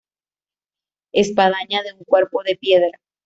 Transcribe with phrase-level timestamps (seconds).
[1.11, 2.97] Espadaña de un cuerpo de piedra.